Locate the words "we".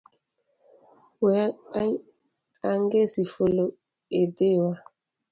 1.23-1.35